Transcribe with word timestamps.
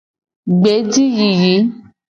Gbe 0.61 0.73
ji 0.91 1.05
yiyi. 1.17 1.55